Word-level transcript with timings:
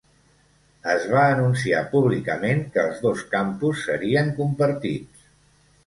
Es 0.93 1.05
va 1.11 1.25
anunciar 1.33 1.83
públicament 1.93 2.65
que 2.73 2.83
els 2.87 3.05
dos 3.07 3.25
campus 3.37 3.87
serien 3.91 4.37
compartits. 4.43 5.33